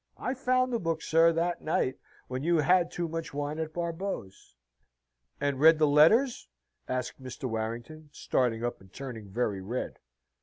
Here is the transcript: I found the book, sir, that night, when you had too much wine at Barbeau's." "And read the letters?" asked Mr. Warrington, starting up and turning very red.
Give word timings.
I 0.17 0.33
found 0.33 0.73
the 0.73 0.79
book, 0.79 1.03
sir, 1.03 1.31
that 1.33 1.61
night, 1.61 1.99
when 2.27 2.41
you 2.41 2.57
had 2.57 2.89
too 2.89 3.07
much 3.07 3.35
wine 3.35 3.59
at 3.59 3.71
Barbeau's." 3.71 4.55
"And 5.39 5.59
read 5.59 5.77
the 5.77 5.85
letters?" 5.85 6.47
asked 6.87 7.21
Mr. 7.21 7.43
Warrington, 7.43 8.09
starting 8.11 8.63
up 8.65 8.81
and 8.81 8.91
turning 8.91 9.29
very 9.29 9.61
red. 9.61 9.99